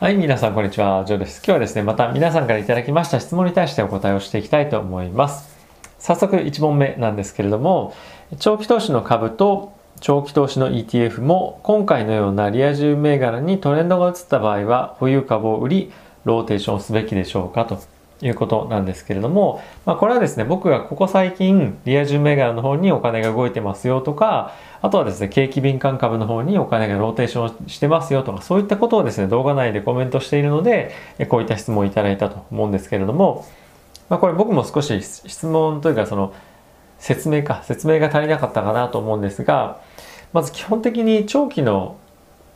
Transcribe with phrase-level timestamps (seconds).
[0.00, 1.04] はい、皆さんこんにちは。
[1.06, 1.36] ジョーです。
[1.36, 5.56] 今日はですね、また皆さんから頂きました質問に対してお答えをしていきたいと思います。
[6.00, 7.94] 早速1問目なんですけれども、
[8.40, 15.92] 長期投資の株と長期投資の ETF も今回のようなリア充銘柄にトレンドが移った場合は保有株を売り、
[16.24, 17.78] ローテーションすべきでしょうかと
[18.24, 30.92] いうことなんですけれども、まあ、これはですね、僕がここ最近、リア充銘柄の方にお金が動いてますよとか、あとはですね、景気敏感株の方にお金がローテーションしてますよとか、そういったことをですね、動画内でコメントしているので、
[31.28, 33.44] こういった質問をいただいたと思うんですけれども、
[34.08, 36.32] まあ、これ僕も少し質問というか、その、
[36.98, 39.80] 説明か、説明が足りなかったかなと思うんですが、
[40.32, 41.96] まず基本的に長期の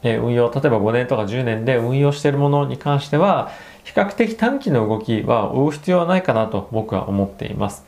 [0.02, 3.50] 運用、例えば5年とか10年で運用しているものに関しては、
[3.84, 7.84] 比較的短期の動きは追う必要はないかなと僕は思っています。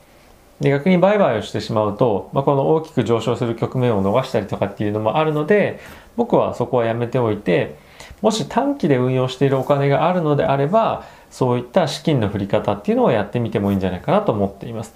[0.61, 5.81] で逆に売買をしてしまうと、まあ、この大きく上昇する局面を逃したりとかっていうのもあるので
[6.17, 7.77] 僕はそこはやめておいて
[8.21, 14.95] もし短期で運用しているお金があるのであればそういった資金の振り方っていうのをやってみてもいいんじゃないかなと思っています。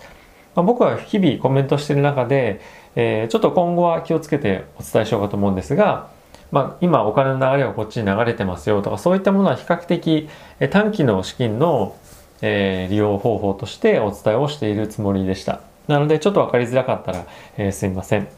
[0.55, 2.61] まあ、僕は日々コメントしている中で、
[2.95, 6.11] えー、ちょっと今後は気をつけてお伝えしようかと思うんですが
[6.55, 10.29] まあ、今お金の流れはこっちに流れてますよとかそういったものは比較的
[10.71, 11.97] 短期の資金の、
[12.43, 15.59] え、利用方法としてお伝えをしているつもりでした。
[15.89, 17.27] なのでちょっと分かりづらかったら、
[17.59, 18.29] え、すみません。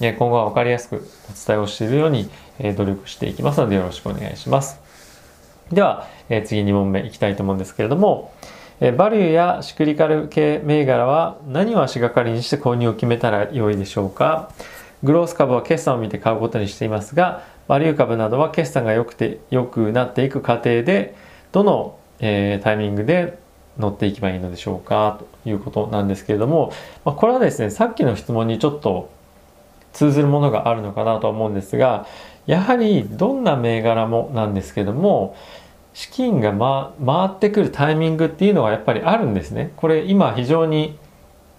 [0.00, 0.98] 今後は分かりやすくお
[1.46, 2.28] 伝えをしているように、
[2.58, 4.78] え努力していきますのでよろしくお願いします。
[5.72, 8.34] では、え次2問目いきたいと思うんですけれども、
[8.80, 14.50] えバリューやシクリカル系銘柄は何を足がかりにして購入を決めたらよいでしょうか？
[15.02, 21.14] グロース株は決算を見て買うことにしていますがバリュー株などは決算が良くて良くなっていく過程で
[21.52, 23.38] どの、えー、タイミングで
[23.78, 26.72] 乗っていけばいいのでしょうかということなんですけれども、
[27.04, 29.10] まあ、これはですねさっきの質問にちょっと
[29.92, 32.06] 通ずるものがあるのかなと思うんですが
[32.46, 35.36] やはりどんな銘柄もなんですけれども
[35.94, 39.72] 資金が、ま、回ってくるタイミングっていうのはやっぱりあるんですね。
[39.76, 40.98] これ今非常に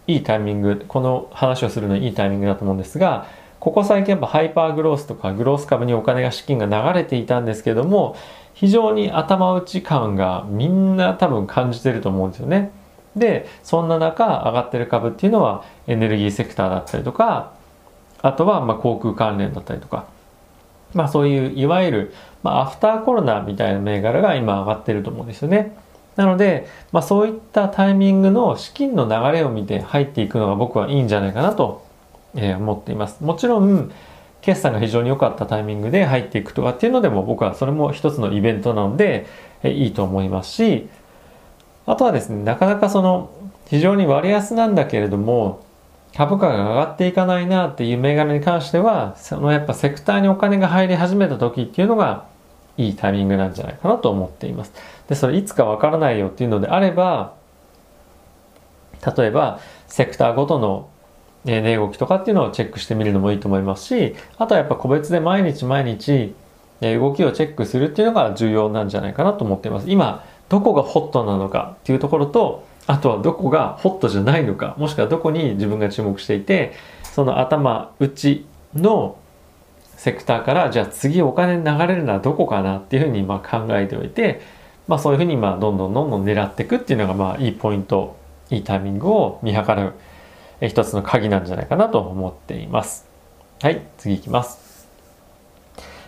[0.07, 3.27] いいタイミングこの話をするのいいタイミングだと思うんですが
[3.59, 8.17] ここ最近やっぱハイパーグロースとかグロース株にお金が資金が流れていたんですけども
[8.53, 12.71] 非常に頭打ち感がみんな多分感じてると思うんですよね。
[13.15, 17.53] でそんな中上がってる株っていうのはエネルギーセクターだったりとか
[18.21, 20.07] あとはま航空関連だったりとか
[20.93, 25.75] まあそういういわゆる、まあ、アフターコロナみたいな銘柄が今上がってると思うんですよね。
[26.15, 31.83] なので、まあ、そういったタイミングの資金の流れを見て入っていくのが僕はいいんじゃないかなと
[32.35, 33.23] え、思っています。
[33.23, 33.91] もちろん、
[34.41, 39.25] 決算が非常に良かったタイミングで入っていくとかっていうのでも僕はそれも一つのイベントなので、
[39.63, 40.89] え、いいと思いますし、
[41.85, 43.29] あとはですね、なかなかその
[43.67, 45.63] 非常に割安なんだけれども、
[46.15, 52.25] 株価が上がっていかないなっていう銘柄に関しては、そのやっぱセクターにお金が入り始めた時っていうのが
[52.77, 54.73] いいタイミングなんじゃないかなと思っています。
[55.07, 57.33] で、それいつかわからないよっていうのであれば、
[59.17, 60.89] 例えばセクターごとの
[61.45, 66.33] 値動きとかっていうのをチェックしてみるのもいいと思いますし、あとはやっぱ個別で毎日毎日
[66.79, 69.89] 動きをチェックするっていうのが重要なんじゃないかなと思っています。
[69.89, 79.17] 今、どこがホットなのかっていうところと、あとはどこがホットじゃないのか、もしくはどこに自分が注目していて、その頭打ちの
[79.95, 84.41] セクターからじゃあ次お金流れるのはどこかなっていうふうにまあ考えておいて、
[84.87, 88.15] まあそういうふうにまあどんどんどんどん狙っていくっていうのがまあいいポイント、
[88.49, 89.93] いいタイミングを見計る
[90.61, 93.07] 一つの鍵なんじゃないかなと思っています。
[93.61, 94.87] はい、次いきます。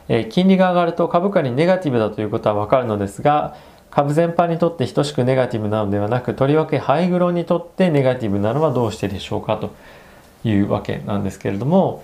[0.07, 3.55] えー、金利が上がると株価にネガティブだということはわかるのですが、
[3.89, 9.73] 株全般にとって等しくネガティブなのではなく、とりわけハイグロにとってネガティブなのはどうしてでしょうかと
[10.43, 12.03] いうわけなんですけれども、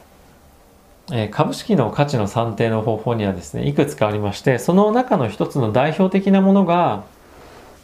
[1.11, 7.03] え、株式の価値の算定の方法にはですね、いくつかありまして、その中の一つの代表的なものが、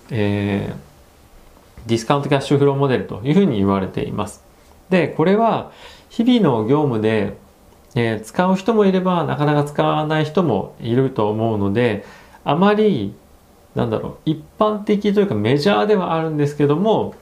[0.10, 4.44] えー、ディスカウントキャッシュフローモデルというふうに言われています。
[4.90, 5.72] で、これは
[6.10, 7.36] 日々の業務で、
[7.96, 12.06] えー、使う人もいればなかなか使わない人もいると思うので、
[12.46, 13.14] あまり、
[13.76, 17.14] なんだろう、一般的というかメジャーではあるんですけども、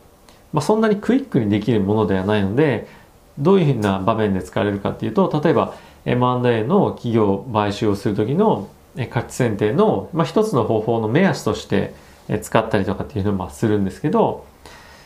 [0.53, 2.87] まあ、そんなにクイックにできるものではないので、
[3.37, 8.69] どういうふうな場面で使われるかっていうと、例えば M&A の企業買収をするときの
[9.09, 11.93] 価値選定の、まあ、一つの方法の目安として
[12.41, 14.45] 使ったりとかっていうのもするんですけど、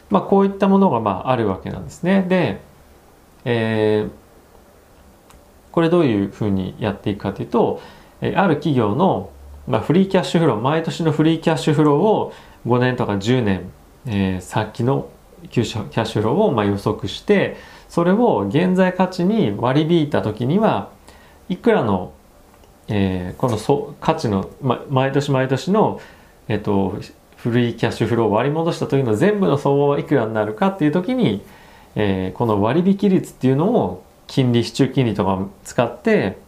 [0.10, 2.26] まあ、こういったものがまああるわけなんですね。
[2.28, 2.62] で、
[3.46, 4.12] えー、
[5.72, 7.82] これどういうふうにやっていくかというと、
[8.22, 9.32] ある企業の、
[9.68, 12.34] まあ、フリーキャッシュフロー、毎年のフリーキャッシュフローを
[12.68, 13.72] 5年とか10年、
[14.06, 15.10] えー、先の
[15.50, 17.58] キャッシュフローをまあ予測して、
[17.88, 20.90] それを現在価値に割り引いた時には
[21.50, 22.14] いくらの
[22.90, 26.02] えー、このそ価値の、ま、毎年毎年の、
[26.48, 27.00] えっと、
[27.38, 31.44] 古いキャッシュフローを割り戻した時の全部の相場はいくらになるかっていう時に、
[31.96, 36.40] えー、この割引率っていうのを金利支柱金利とか使って、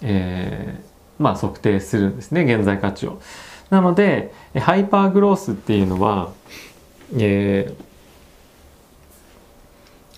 [0.00, 3.20] えー、まあ測定するんですね現在価値を。
[3.68, 6.32] なのでハイパーグロースっていうのは、
[7.18, 7.85] えー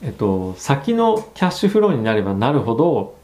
[0.02, 3.16] えっと、先のキャッシュフローになればなるほど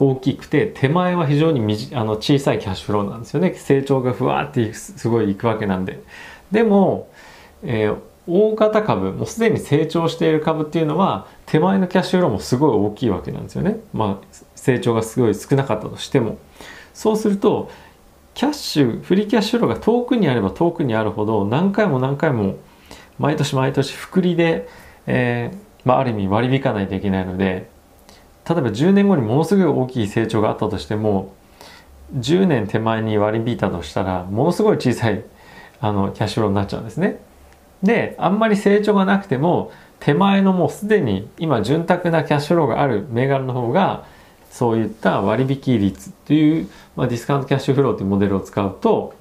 [0.00, 3.54] 大きくて手前は非常にみじあの小さいキャッシュフローなんですよね。
[3.54, 6.00] 成長がふわってすごいいくわけなんで。
[6.52, 7.08] でも、
[7.64, 7.96] えー、
[8.28, 13.80] 大型株もうすでに成長している株っていうのは手前のキャッシュフローもすごい大きいわけなんですよね。
[13.92, 16.38] まあ成長がすごい少なかったとしても。
[16.94, 17.70] そうすると
[18.34, 22.56] キャッシュフリーキャッシュフローが遠くにあれば遠くにあるほど何回も何回も
[23.18, 24.68] 毎年毎年複利で、
[25.06, 27.70] えーまあ、ある意味割り引かないといけないので
[28.46, 31.32] 例えば10年後にものすごい大きい成長があったとしても
[32.14, 35.24] 10年手前に割り引いたとしたらものすごい小さい
[35.80, 37.20] あのキャッシュフローになっちゃうんですね。
[37.82, 44.04] であんまり成長がなくても手前のもうすでに今潤沢なキャッシュフローがある銘柄の方が
[44.50, 49.14] そういった割引率という、まあ、ディスカウントキャッシュフローというモデルを使うと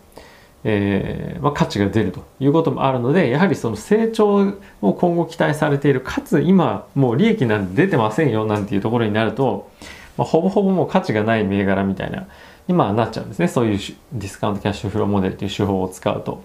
[0.70, 9.72] えーまあ、価値が出るということもあるのでやはりその成長を今後期待されているかつ今もう利益なんて出てませんよなんていうところになると、
[10.18, 12.28] まあ、ほぼほぼもう価値がない銘柄みたいな
[12.68, 13.80] 今はなっちゃうんですねそういう
[14.12, 16.44] ディスカウントキャッシュフローモデルという手法を使うと。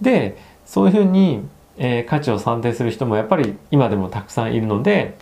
[0.00, 1.46] でそういうふうに、
[1.76, 5.18] えー、価値を算定する人もやっぱり今でもたくさんいるので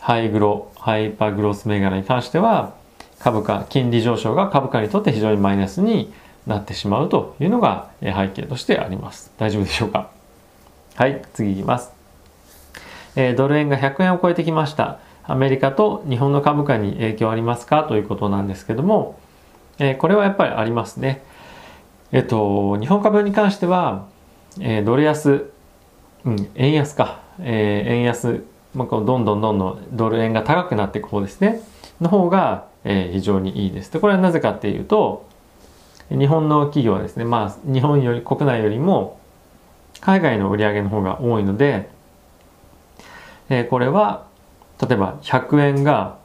[0.00, 2.74] ハイグロハイパーグロース銘柄に関しては
[3.18, 6.10] 株価金利上昇が株価にとって非常にマイナスに
[6.46, 9.32] なってしまうというのが背景としてあります。
[9.38, 10.10] 大丈夫でしょうか？
[10.94, 11.92] はい、次いきます。
[13.16, 14.98] えー、ドル円が100円を超えてきました。
[15.24, 17.84] アメリカと日本の株価に影響ありますか？
[17.84, 19.18] ということなんですけども、
[19.78, 21.24] えー、これはやっぱりありますね。
[22.12, 24.06] えっ、ー、と、日本株に関しては、
[24.60, 25.50] えドル安、
[26.24, 28.44] うん、円安か、え円安、
[28.74, 31.60] まあ、こうどんどんどんどんドル円が高くなっていく方ですね、
[32.00, 33.92] の方が、え非常にいいです。
[33.92, 35.25] で、これはなぜかっていうと、
[36.10, 39.18] 日本の企業はですね、まあ、日本より国内よりも
[40.00, 41.88] 海外の売り上げの方が多いので、
[43.48, 44.26] えー、これは
[44.80, 46.18] 例えば100円が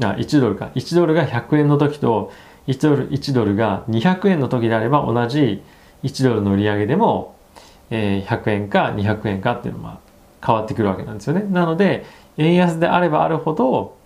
[0.00, 2.32] あ1ドルか1ドルが100円の時と
[2.66, 5.62] 1ドル ,1 ドルが200円の時であれば同じ
[6.02, 7.36] 1ドルの売り上げでも、
[7.90, 9.98] えー、100円か200円かっていうのは
[10.44, 11.44] 変わってくるわけなんですよね。
[11.50, 12.06] なので
[12.36, 13.96] 円安であればあるほど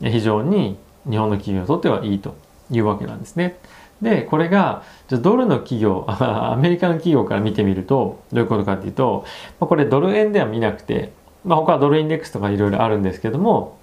[0.00, 0.76] 非常に
[1.08, 2.36] 日本の企業にとってはいいと
[2.70, 3.58] いうわけなんですね。
[4.02, 9.24] で、これが、じゃドルの企業、 アメリカの企業から見てみると、どういうことかっていうと、
[9.58, 11.12] まあ、これドル円では見なくて、
[11.44, 13.76] まあ、他はドルインデックスとかいろいろあるんですけども、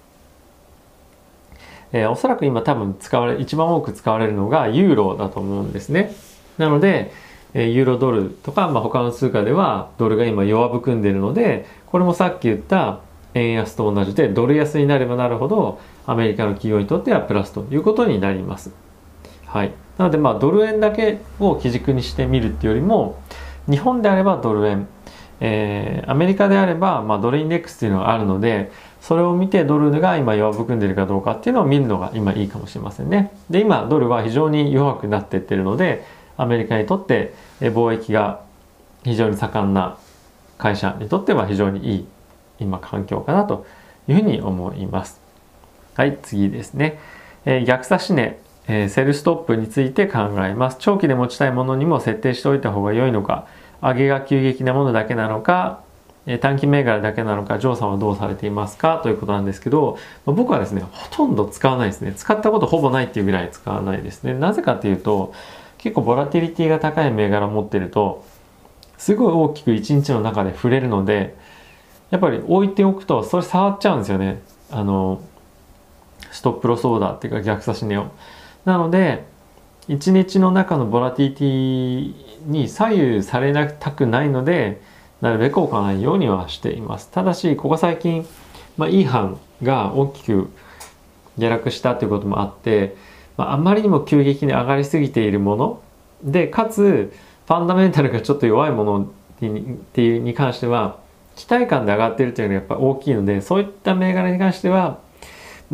[1.94, 6.14] えー、おそらく今多分使われ、一番多く使われるのがユーロだと思うんですね。
[6.58, 7.12] なので、
[7.54, 13.00] えー、ユーロドルとか、まあ、他の通貨ではドルが今弱含んでいるので、これもさっき言った
[13.36, 18.72] 円安と同じで、ドル安になればなるほど、アメリカの企業にとってはプラスということになります。
[19.46, 19.83] はい。
[19.98, 23.22] なのでまあドル円だけを基軸にしてみるっていうよりも
[23.70, 24.88] 日本であればドル円、
[25.40, 33.32] えー、アメリカであればまあドルインデックスっていうのがあるのでそれを見てドルが今弱含んでいるかどうかっていうのを見るのが今いいかもしれませんね。
[33.50, 36.06] で今ドルは非常に弱くなっていってるので
[36.38, 38.42] アメリカにとって貿易が
[39.04, 39.98] 非常に盛んな
[40.58, 42.08] 会社にとっては非常にいい
[42.60, 43.66] 今環境かなと
[44.08, 45.20] いうふうに思います。
[45.96, 47.00] はい、次ですね。
[47.46, 50.78] えー、逆差し値えー、セルストップについて考えます。
[50.80, 53.48] 長期で持ちたいものにも設定しておいた方が良いのか、
[53.82, 55.82] 上げが急激なものだけなのか、
[56.26, 62.14] えー、短期銘柄だけなのか、ジョーさんはどうされていますかということなんですけど、ま、僕はですね、ほとんど使わないですね。
[62.16, 64.34] 使ったことほぼないっていうぐらい使わないですね。
[64.34, 65.34] なぜかっていうと、
[65.78, 68.24] 結構ボラティリティが高い銘柄持ってると、
[68.98, 71.36] すごい大きく一日の中で触れるので、
[72.10, 74.42] やっぱり置いておくと、それ触っちゃうんですよね。
[74.72, 75.20] あの、
[76.32, 78.12] ストップロスオーダーっていうか逆差し値を。
[78.66, 79.26] なので
[79.90, 82.14] 1日の中のボラティティ
[82.46, 84.82] に左右されなたくないので
[85.22, 87.10] なるべく置かないようにはしています。
[87.10, 88.26] ただしここ最近、
[88.78, 90.50] まあ、E 班が大きく
[91.38, 92.96] 下落したということもあって、
[93.38, 95.82] まあ、あまりにも急激に上がりすぎているもの
[96.24, 97.14] でかつ
[97.48, 99.08] ファンダメンタルがちょっと弱いものっ
[99.94, 101.00] ていうに関しては
[101.36, 105.00] 期待感で上がっているというのがやっぱ大きいのでそういった銘柄に関しては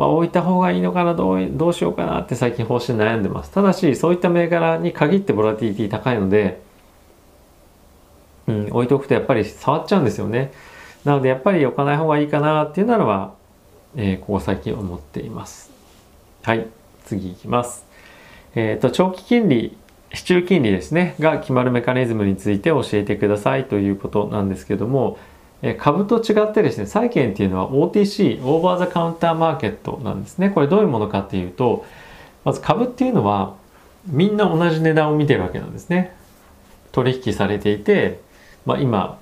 [0.00, 3.50] まあ、置いた方がいいのかなどうどうしようかなって最近方針悩んでます。
[3.50, 6.62] ただしそういった銘柄に限ってボラティティ高いので、
[8.46, 10.52] うん、置いておくとやっぱり触っちゃうんですよね。
[11.04, 13.34] なのでやっぱり置かない方がいいかなっていうのは、
[13.94, 15.70] えー、ここ最近思っています。
[16.44, 16.66] はい
[17.04, 17.84] 次いきます。
[18.54, 19.76] えーと、長期金利
[20.14, 25.18] 市中金利ですねが決まるメカニズムについて教えてくださいということなんですけども、
[25.78, 30.50] 株と違ってですね債券っていうのは OTC オーバーザカウンターマーケットなんですね。
[30.50, 31.84] これどういうものかっていうと
[32.44, 33.54] まず株っていうのは
[34.06, 36.14] みんな同じ値段を見てるわけなんですね。
[36.92, 38.20] 取引されていて、
[38.66, 39.18] まあ、今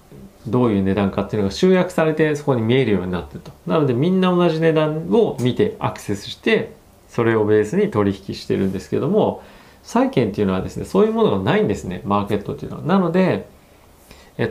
[0.46, 3.50] どういう値段かっていうのが集約されてそこに見えるようになってると。
[3.66, 6.72] なのでみんな同じ値段を見てアクセスして
[7.08, 9.42] それをベースに取引してるんですけども
[9.82, 12.82] 債券っていうのはですねそういうものがないんですねマーケットっていうのは。
[12.84, 13.48] なので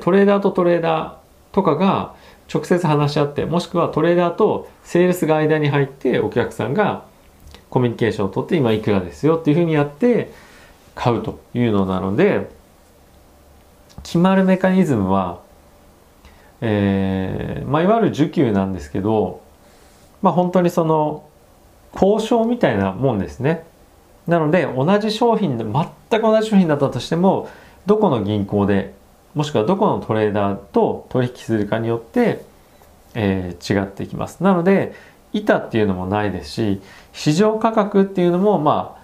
[0.01, 2.15] トレーダーとトレーダーとかが
[2.53, 7.05] 直接話し合ってもしくはトレーダーとセールスが間に入ってお客さんが
[7.69, 10.31] コミュニケーションをとって今いくらですよっていうふうにやって
[10.95, 12.49] 買うというのなので
[14.03, 15.41] 決まるメカニズムは、
[16.61, 19.41] えーまあ、いわゆる需給なんですけど、
[20.21, 21.27] まあ、本当にその
[21.93, 23.65] 交渉みたいなもんですね。
[24.27, 27.49] なので同じ商品で全く同じ商品だったとしても
[27.85, 28.93] どこの銀行で
[29.37, 32.43] もしくはどこのトレーダーと取引するかによって、
[33.13, 34.43] えー、違ってきます。
[34.43, 34.95] なので
[35.31, 36.81] 板っていうのもないですし
[37.13, 38.97] 市場価格っていうのもま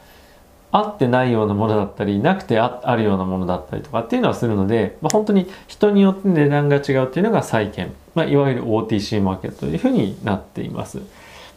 [0.71, 10.99] あ合ってないようなものだったりなくてあるようなものだったりとかっていうのはするので、まあ、本当に人によって値段が違うっていうのが債券、まあ、いわゆる OTC マーケットというふうになっています。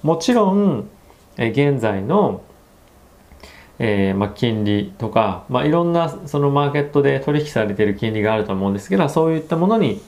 [0.02, 0.87] もちろん、
[1.38, 2.42] え現在の
[3.78, 10.00] えー、まあ、金利とか、まあ、いろんなそのマーケットで取引されている金利があると思うんですけどそういったものに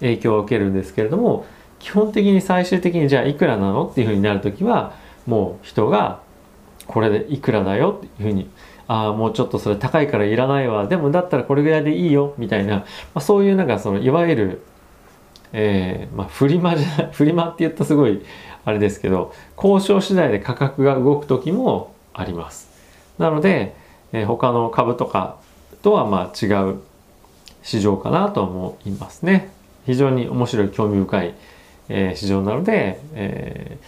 [0.00, 1.44] 影響を受けるんですけれども
[1.78, 4.94] 基本的に最終的にじゃあいくらなのっていうふうになる時は
[5.26, 6.20] もう人が
[6.86, 8.48] これでいくらだよっていうふうに
[8.88, 14.62] ああもうちょっとそれ高いからいらないわでもだったらこれぐらいでいいよみたいな、まあ、そういうなんかそのいわゆる、
[15.52, 18.22] えーまあ、フリマじゃ フリマって言ったすごい
[18.64, 22.75] あれですけど交渉次第で価格が動く時もあります。
[23.18, 23.74] なので、
[24.12, 25.36] えー、他の株とか
[25.82, 26.80] とはまあ違う
[27.62, 29.50] 市場かなと思いますね。
[29.86, 31.34] 非常に面白い興味深い、
[31.88, 33.78] えー、市場なので、え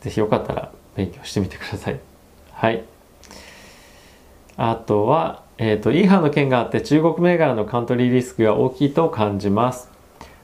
[0.00, 2.00] ー、ぜひよかったら勉強してみてください。
[2.52, 2.82] はい。
[4.56, 9.88] あとは、えっ、ー、と、イーハンの件があって中国銘柄のカントリーリスクが大きいと感じます。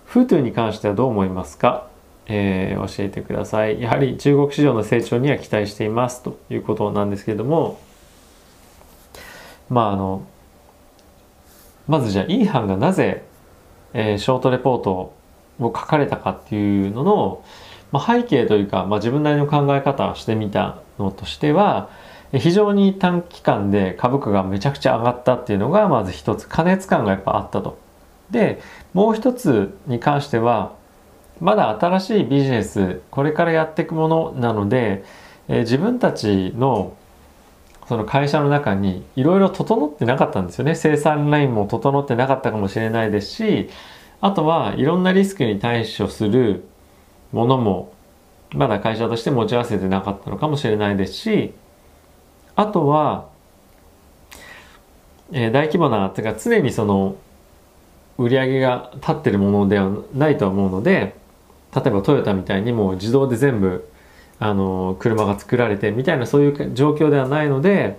[0.04, 1.88] フートゥーに関してはどう思いますか、
[2.26, 3.80] えー、教えてください。
[3.80, 7.80] やはり中国市場の成長には期待していますということなんですけれども、
[9.68, 10.26] まああの
[11.86, 13.24] まずじゃあイーハンがなぜ、
[13.92, 15.14] えー、ショートレポートを
[15.60, 17.44] 書かれたかっていうのの、
[17.92, 21.90] まあ、背景というか、まあ、自分なりの考え方をしてみたのとしては
[22.32, 27.78] 非常に短期間で株価がめちゃくちゃ上がったっていうのがまず一つ過熱感がやっぱあったと。
[28.30, 28.60] で
[28.94, 30.72] もう一つに関しては
[31.40, 35.04] まだ新しいビジネスこれからやっていくものなので、
[35.48, 36.96] えー、自分たちの
[37.88, 40.74] その会社の中にいろいろ整ってなかったんですよね。
[40.74, 43.68] 生産ラインも整ってなかったかもしれないですし
[44.20, 46.64] あとはいろんなリスクに対処する
[47.32, 47.92] ものも
[48.54, 51.52] まだ会社として持ち合わせてなかったのかもしれないですし
[52.56, 53.28] あとは、
[55.32, 57.16] えー、大規模なてか常にその
[58.16, 61.16] 売り上げが立ってるものではないと思うので
[61.74, 63.88] 例えばトヨタみたいにもう自動で全部
[64.44, 67.98] あの車が作られてみたいなそういう状況ではないので、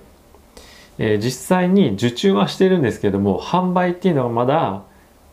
[0.99, 4.83] えー、実際に受注はしてるんですけども販売っていうのはまだ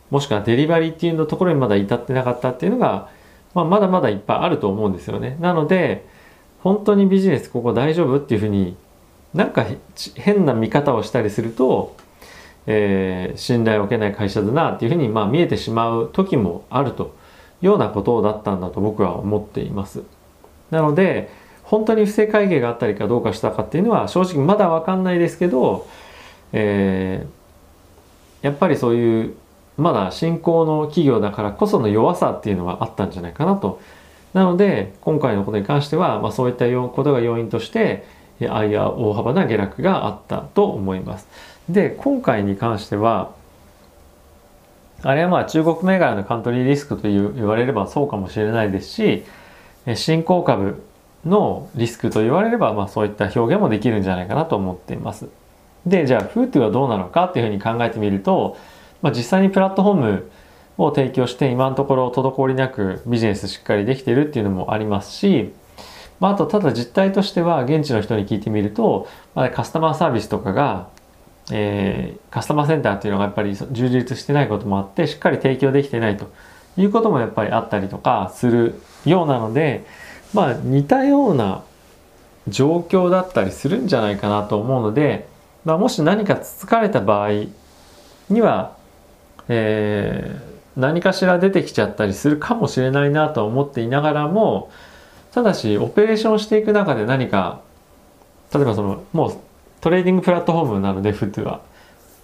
[0.09, 3.11] もしくはデリバリーっていうのところにまだ至ってなかったっていうのが、
[3.53, 5.37] まあ、まだまだいっぱいあると思うんですよね。
[5.39, 6.03] なので
[6.63, 8.75] 本当にビジネスここ大丈夫っていうふうに
[9.35, 9.67] なんか
[10.15, 11.95] 変な見方をしたりすると、
[12.65, 17.13] えー、信頼を受けない会社だなっていうふうにまあ見えてしまう時もあると
[17.61, 20.01] いうようなことだったんだと僕は思っています。
[20.73, 21.29] なので
[21.63, 25.87] 本当に不正会計があったりかどうかしたかっていうのは正直まだ分かんないですけど、
[26.51, 29.35] えー、やっぱりそういう
[29.77, 33.79] まだ新興の企業だからこその弱さっていうのはあったんじゃないかなと。
[34.33, 38.03] なので今回のことに関しては、まあ、そういったことが要因として
[38.49, 41.27] ああいう大幅な下落があったと思います。
[41.69, 43.31] で今回に関しては
[45.03, 49.23] あれはまあ中国銘柄のカントリーリスクという言われればそうかもしれないですし
[49.95, 50.83] 新興株
[51.25, 55.27] のリスクと言われれば、まあ、そういった表現もできるんじゃないかなと思っています。
[55.85, 58.57] でじゃあフートゥはどうなのかっていうふうに考えてみると、
[59.01, 60.31] まあ、実際にプラットフォーム
[60.77, 65.53] を提供して今のところ滞りなくビジネスしっかりできてるっていうのもありますし、
[66.19, 70.89] まあ、あとただ実態としては現地の人に聞いてみると、まあ、カスタマーサービスとかが、
[71.51, 76.31] えー、カスタマーセンターっていうのがやっぱり充実してないこともあってしっかり提供できてないと
[76.77, 79.85] いうこともやっぱりあったりとかするようなので
[80.33, 81.63] まあ似たような
[82.47, 85.31] 状況だったりするんじゃないかなと思うので
[85.65, 87.29] まあ、もし何かつつかれた場合
[88.29, 88.75] には、
[89.47, 94.71] えー、何かしら出てきちゃったりするかもしれないなと思っていながらも
[95.33, 97.61] ただしオペレーションしていく中で何か
[98.53, 99.37] 例えばそのもう
[99.81, 101.61] トレーディングプラットフォームなのでフットは。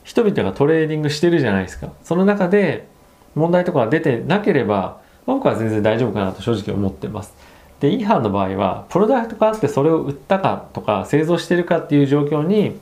[0.06, 1.90] 人々がトレーディングしてるじゃないですか。
[2.04, 2.88] その中で
[3.36, 7.34] 問題とかが出てなければ僕は全然大丈夫かなと正直思ってます。
[7.80, 12.80] で EHang の場合はプロダクトがあってそれを売ったかとか製造してるかっていう状況に、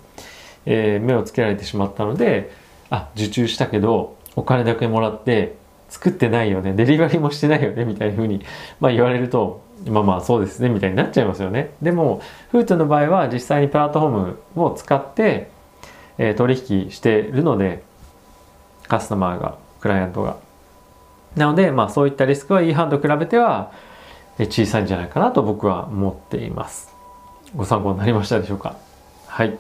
[0.66, 2.52] えー、目をつけられてしまったので
[2.90, 5.56] あ受注したけどお金だけもらって
[5.90, 8.44] 作ってないよねデリバリーもしてないよねみたいな風に、
[8.80, 11.72] まあ、言われるとまあまあそうですねみたいになっちゃいますよね。
[11.82, 15.52] でもフートの場合は実際にプラットフォームを使って、
[16.18, 17.84] えー、取引してるので
[18.88, 19.67] カスタマーが。
[19.80, 20.38] クライアントが。
[21.36, 23.72] なのでまあそういったリスクは E ハンと比べては
[24.40, 26.94] 小さいんじゃないかなと僕は思っています。
[27.56, 28.76] ご参考になりましたでしょうか？
[29.28, 29.58] はい。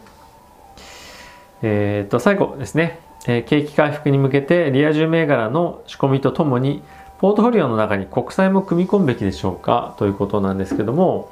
[1.62, 6.83] えー、と最後ですね、え、景気回復に向けてリア充銘柄の仕込みとともに
[7.19, 9.95] ポートフォリオの中に国債も組み込むべきでしょうか？
[9.97, 11.31] ということなんですけども、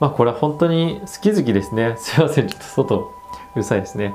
[0.00, 1.96] まあこれは本当に好き好きですね。
[1.98, 3.12] すいません、ちょっと外
[3.54, 4.14] うるさいですね。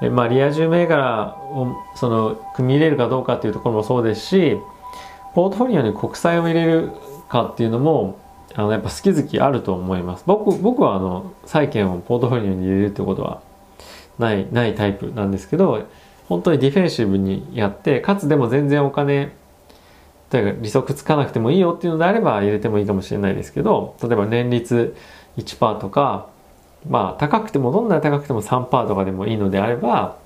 [0.00, 4.56] まあリア充銘柄をその組み入れるかどうかっていうところもそうですし、
[5.34, 6.92] ポートフォリオに国債を入れる
[7.28, 8.18] かっていうのも
[8.54, 10.24] あのやっぱ好き好きあると思います。
[10.26, 13.42] 僕僕はあの債券をポートフォリオに入れるってことは
[14.18, 15.86] ないないタイプなんですけど
[16.28, 19.32] 本当にディフェンシブにやってかつでも全然お金
[20.30, 24.94] 例えば利息つかなくてもいいよっていうのであれば入れてもいいかもしれないですけど例えば年率
[25.38, 26.28] 1%とか
[26.88, 30.16] まあ高くてもどんなに高くても3%とかでもいいのであれば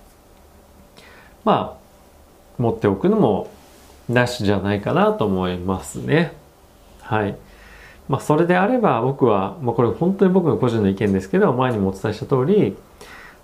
[1.44, 3.50] まあ持っておくのも
[4.08, 6.32] なしじゃないかなと思いますね。
[7.00, 7.36] はい。
[8.08, 12.76] まあそれであれば僕は、まあこれ本当に僕の個人の意見ですけど前にもお伝えした通り、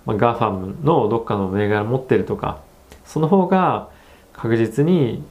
[0.05, 2.59] まあ、 GAFAM のどっかの銘柄持ってるとか
[3.05, 3.89] その方が
[4.33, 5.23] 確実に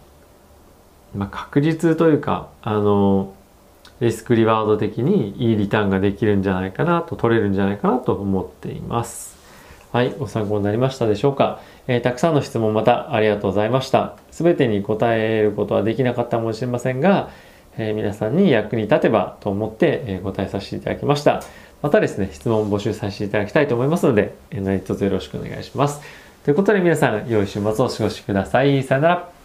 [1.14, 3.32] まあ、確実というかあの
[4.00, 9.37] リスクリワード的にいいリターンができるんじゃないかなと取れるんじゃないかなと思っています。
[9.93, 14.17] はい、ご参考になりましたでしょうか、えー、たくさんの質問またありがとうございました。
[14.30, 17.30] すべてに答えることはできなかったかもしれませんが、
[17.78, 21.43] えー、皆さんに役に立てばと思って、えー、答えさせていただきました。
[21.80, 26.02] またですね、質問募集させていただきたいと思いますので、えー、何卒よろしくお願いします。
[26.45, 28.82] ということで皆さん、良い週末をお過ごしください。
[28.82, 29.38] さよなら。